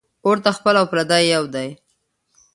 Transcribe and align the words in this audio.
اور 0.25 0.37
ته 0.43 0.49
خپل 0.57 0.75
او 0.79 0.85
پردي 0.91 1.21
یو 1.33 1.43
دي 1.53 1.69